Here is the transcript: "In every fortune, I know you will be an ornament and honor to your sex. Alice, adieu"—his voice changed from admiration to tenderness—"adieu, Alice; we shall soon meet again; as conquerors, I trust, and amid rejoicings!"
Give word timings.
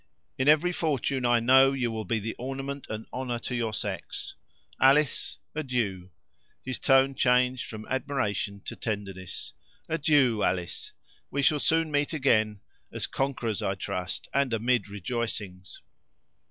"In 0.35 0.47
every 0.47 0.71
fortune, 0.71 1.25
I 1.27 1.39
know 1.39 1.73
you 1.73 1.91
will 1.91 2.05
be 2.05 2.17
an 2.29 2.35
ornament 2.39 2.87
and 2.89 3.05
honor 3.13 3.37
to 3.41 3.53
your 3.53 3.71
sex. 3.71 4.33
Alice, 4.79 5.37
adieu"—his 5.53 6.79
voice 6.79 7.15
changed 7.15 7.67
from 7.67 7.85
admiration 7.87 8.61
to 8.61 8.75
tenderness—"adieu, 8.75 10.41
Alice; 10.41 10.91
we 11.29 11.43
shall 11.43 11.59
soon 11.59 11.91
meet 11.91 12.13
again; 12.13 12.61
as 12.91 13.05
conquerors, 13.05 13.61
I 13.61 13.75
trust, 13.75 14.27
and 14.33 14.51
amid 14.53 14.89
rejoicings!" 14.89 15.83